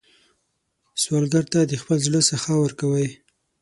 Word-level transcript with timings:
سوالګر 1.01 1.43
ته 1.53 1.59
د 1.63 1.73
خپل 1.81 1.97
زړه 2.07 2.19
سخا 2.29 2.53
ورکوئ 2.59 3.07